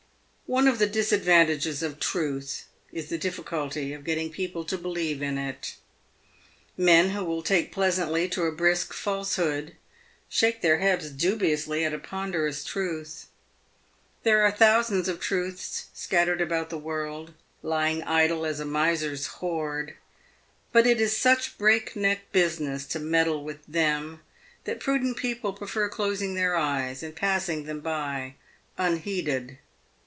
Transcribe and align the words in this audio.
One 0.53 0.67
of 0.67 0.79
the 0.79 0.85
disadvantages 0.87 1.81
of 1.81 1.97
Truth 1.97 2.65
is 2.91 3.07
the 3.07 3.17
difficulty 3.17 3.93
of 3.93 4.03
getting 4.03 4.29
peo 4.29 4.49
ple 4.51 4.63
to 4.65 4.77
believe 4.77 5.21
in 5.21 5.37
it. 5.37 5.75
Men 6.75 7.11
who 7.11 7.23
will 7.23 7.41
take 7.41 7.71
pleasantly 7.71 8.27
to 8.27 8.43
a 8.43 8.51
brisk 8.51 8.91
false 8.91 9.37
hood 9.37 9.77
shake 10.27 10.59
their 10.59 10.79
heads 10.79 11.09
dubiously 11.09 11.85
at 11.85 11.93
a 11.93 11.97
ponderous 11.99 12.65
truth. 12.65 13.27
There 14.23 14.41
are 14.41 14.51
thousands 14.51 15.07
of 15.07 15.21
truths 15.21 15.85
scattered 15.93 16.41
about 16.41 16.69
the 16.69 16.77
world, 16.77 17.33
lying 17.63 18.03
idle 18.03 18.45
as 18.45 18.59
a 18.59 18.65
miser's 18.65 19.27
hoard, 19.39 19.95
but 20.73 20.85
it 20.85 20.99
is 20.99 21.15
such 21.15 21.57
break 21.57 21.95
neck 21.95 22.29
business 22.33 22.85
to 22.87 22.99
meddle 22.99 23.45
with 23.45 23.65
them, 23.67 24.19
that 24.65 24.81
prudent 24.81 25.15
people 25.15 25.53
prefer 25.53 25.87
closing 25.87 26.35
their 26.35 26.57
eyes 26.57 27.03
and 27.03 27.15
passing 27.15 27.63
them 27.63 27.79
by 27.79 28.35
un 28.77 28.97
heeded. 28.97 29.57